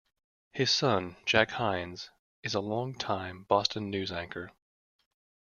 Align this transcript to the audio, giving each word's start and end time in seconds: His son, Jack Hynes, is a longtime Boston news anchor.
His 0.53 0.71
son, 0.71 1.17
Jack 1.27 1.49
Hynes, 1.51 2.09
is 2.41 2.55
a 2.55 2.59
longtime 2.59 3.43
Boston 3.43 3.91
news 3.91 4.11
anchor. 4.11 4.51